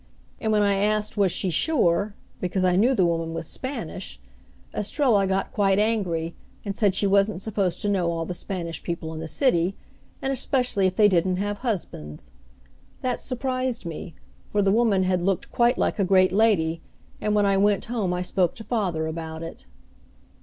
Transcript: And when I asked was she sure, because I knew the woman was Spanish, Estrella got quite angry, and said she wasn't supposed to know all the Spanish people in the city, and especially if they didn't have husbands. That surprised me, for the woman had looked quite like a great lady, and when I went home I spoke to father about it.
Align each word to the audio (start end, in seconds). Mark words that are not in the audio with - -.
And 0.39 0.51
when 0.51 0.63
I 0.63 0.77
asked 0.77 1.15
was 1.15 1.31
she 1.31 1.51
sure, 1.51 2.15
because 2.39 2.63
I 2.65 2.75
knew 2.75 2.95
the 2.95 3.05
woman 3.05 3.35
was 3.35 3.45
Spanish, 3.45 4.19
Estrella 4.73 5.27
got 5.27 5.53
quite 5.53 5.77
angry, 5.77 6.33
and 6.65 6.75
said 6.75 6.95
she 6.95 7.05
wasn't 7.05 7.39
supposed 7.39 7.83
to 7.83 7.87
know 7.87 8.09
all 8.11 8.25
the 8.25 8.33
Spanish 8.33 8.81
people 8.81 9.13
in 9.13 9.19
the 9.19 9.27
city, 9.27 9.75
and 10.19 10.33
especially 10.33 10.87
if 10.87 10.95
they 10.95 11.07
didn't 11.07 11.35
have 11.37 11.59
husbands. 11.59 12.31
That 13.03 13.19
surprised 13.21 13.85
me, 13.85 14.15
for 14.51 14.63
the 14.63 14.71
woman 14.71 15.03
had 15.03 15.21
looked 15.21 15.51
quite 15.51 15.77
like 15.77 15.99
a 15.99 16.03
great 16.03 16.31
lady, 16.31 16.81
and 17.21 17.35
when 17.35 17.45
I 17.45 17.57
went 17.57 17.85
home 17.85 18.11
I 18.11 18.23
spoke 18.23 18.55
to 18.55 18.63
father 18.63 19.05
about 19.05 19.43
it. 19.43 19.67